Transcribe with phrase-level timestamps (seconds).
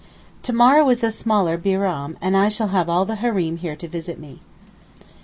[0.41, 3.87] To morrow is the smaller Bairam, and I shall have all the Hareem here to
[3.87, 4.39] visit me.